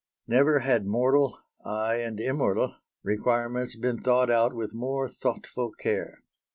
[0.27, 6.23] Never had mortal aye and immortal requirements been thought out with more thoughtful care.